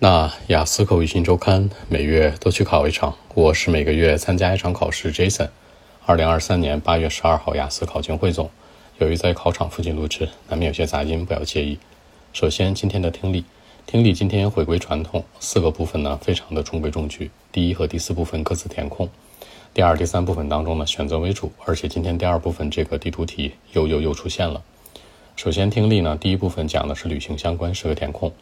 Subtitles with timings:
[0.00, 5.12] 那雅思口语新周刊每月都去考一场，我是每个月参加一场考试。
[5.12, 5.48] Jason，
[6.06, 8.48] 二零二三年八月十二号雅思考前汇总，
[8.98, 11.80] 由于在考场附近录制，难免有些杂音，不要介意。
[12.32, 13.44] 首先，今天的听力，
[13.86, 17.32] 听力今天回归传统，四个部分呢非常的中规中矩。
[17.50, 19.08] 第一和第四部分各自填空，
[19.74, 24.62] 第二、第三部分当中呢选择为主，而且今天第二部分这个地图题又又又出现了。
[25.34, 28.32] 首先听力呢，第一部分讲的是旅行相关，是个填空。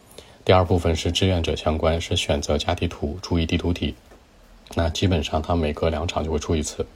[0.47, 3.97] 第二部分是志愿者相关，是选择加地图，注意地图题。
[4.77, 6.87] 那基本上它每隔两场就会出一次。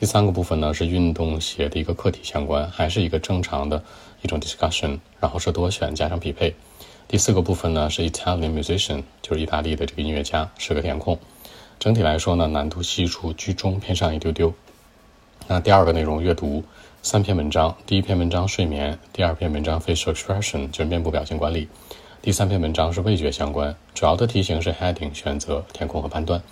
[0.00, 3.84] 第三个部分呢是运动鞋的一个课题相关，还是一个正常的
[4.22, 6.54] 一种 discussion，然后是多选加上匹配。
[7.06, 11.18] 第四个部分呢是 Italian musician，就是意大利的这个音乐家，是个填空。
[11.78, 14.54] 整体来说呢难度系数居中偏上一丢丢。
[15.46, 16.64] 那第二个内容阅读
[17.02, 21.68] 三篇文章，第一篇文章睡眠，第二篇文章 facial expression，就是面部表情管理。
[22.20, 26.42] 第三篇文章是味觉相关，主要的题型是 heading 选择、填空和判断。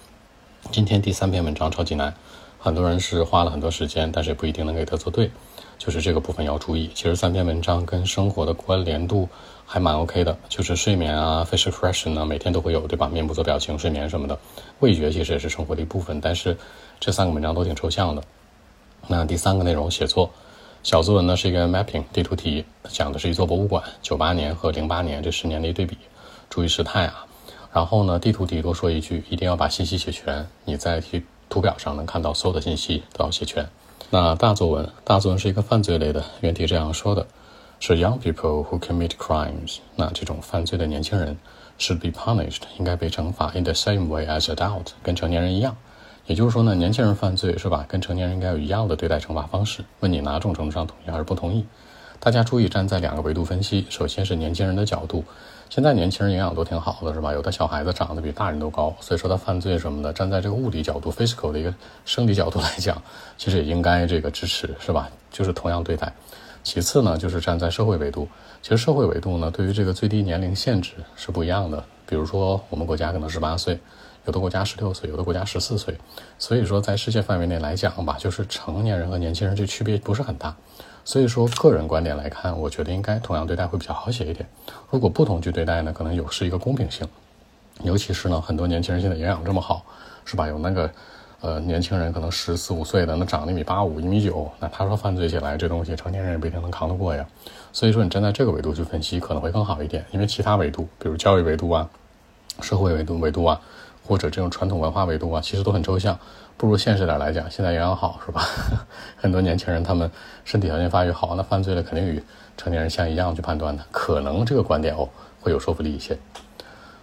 [0.70, 2.14] 今天第三篇文章超级难，
[2.60, 5.28] 很多人是花了很多时间，但是也不一定能给它做对，
[5.76, 6.88] 就是这个部分要注意。
[6.94, 9.28] 其实三篇文章跟生活的关联度
[9.66, 13.08] 还蛮 OK 的，就是睡眠啊，facial expression 呢，每天都会有，对吧？
[13.08, 14.38] 面部做表情、睡眠什么的，
[14.78, 16.56] 味觉其实也是生活的一部分，但是
[17.00, 18.22] 这三个文章都挺抽象的。
[19.08, 20.30] 那第三个内容写作。
[20.86, 25.98] 小作文呢是一个 mapping 地图题，讲的是一座博物馆，九八年和零八年这十年的一对比，
[26.48, 27.26] 注意时态啊。
[27.72, 30.46] 然后呢，地图题多说一句，一定要把信息写全。
[30.64, 33.68] 你在图图表上能看到所有的信息都要写全。
[34.10, 37.26] 那大作文，大作文是一个犯罪类的，原题这样说的，
[37.80, 39.78] 是 young people who commit crimes。
[39.96, 41.36] 那这种犯罪的年轻人
[41.80, 45.76] should be punished，应该被惩罚 in the same way as adult，跟成年人一样。
[46.26, 47.84] 也就是说呢，年轻人犯罪是吧？
[47.88, 49.84] 跟成年人应该有一样的对待惩罚方式。
[50.00, 51.64] 问你哪种程度上同意还是不同意？
[52.18, 53.86] 大家注意站在两个维度分析。
[53.88, 55.22] 首先是年轻人的角度，
[55.70, 57.32] 现在年轻人营养都挺好的是吧？
[57.32, 61.72] 有的小孩子长得比大人都高，所以说他犯罪什么的，站在这个物理角度 （physical 的一个
[62.04, 63.00] 生理角度来讲，
[63.38, 65.08] 其实也应该这个支持是吧？
[65.30, 66.12] 就是同样对待。
[66.64, 68.26] 其次呢，就是站在社会维度，
[68.62, 71.84] 其实社会维度呢，对于这个最低年龄限制是不一样的。
[72.04, 73.78] 比如说我们国家可能十八岁。
[74.26, 75.96] 有的国家十六岁，有的国家十四岁，
[76.38, 80.54] 所以说在世界范围内来讲吧，就是成年人和年轻人这区别不是很大。
[81.04, 84.44] 所以说个人观点来看，我觉得应该同样对待会比较好写一点。
[84.90, 87.06] 如果不同去对待呢，可能有失一个公平性。
[87.82, 89.84] 尤其是呢，很多年轻人现在营养这么好，
[90.24, 90.48] 是吧？
[90.48, 90.90] 有那个
[91.40, 97.24] 呃年轻人可能十四五岁的，那长一米八五、一米九，那他说犯罪起来这东西，成年人也不一定能扛得过呀。
[97.72, 101.88] 所以说你站在这个维度去分析可能会更好一点，因为其他维度，比如教育维度啊、
[102.62, 103.60] 社会维度维度啊。
[104.06, 106.18] 或者这种传统文化维度啊，其实都很抽象，
[106.56, 108.42] 不如现实点来讲，现在营养好是吧？
[109.16, 110.10] 很多年轻人他们
[110.44, 112.22] 身体条件发育好，那犯罪了肯定与
[112.56, 115.08] 成年人像一样去判断的，可能这个观点哦
[115.40, 116.16] 会有说服力一些。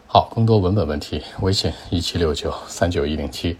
[0.07, 3.57] 好，更多文本问题，微信一七六九三九一零七。